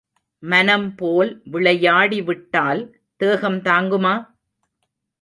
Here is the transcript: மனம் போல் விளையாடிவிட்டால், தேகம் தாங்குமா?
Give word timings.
மனம் 0.43 0.95
போல் 0.95 1.43
விளையாடிவிட்டால், 1.51 2.81
தேகம் 3.21 3.61
தாங்குமா? 3.61 4.15